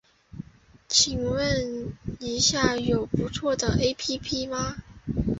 [0.87, 4.77] 请问一下有不错的 ㄟＰＰ 吗